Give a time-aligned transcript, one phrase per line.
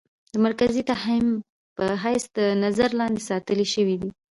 [0.33, 1.27] د مرکزي تهيم
[1.77, 4.09] په حېث د نظر لاندې ساتلے شوې ده.